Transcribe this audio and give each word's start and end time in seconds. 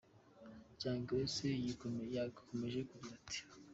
Young 0.81 1.01
Grace 1.09 1.49
yakomeje 1.67 2.79
agira 2.97 3.11
ati:. 3.19 3.39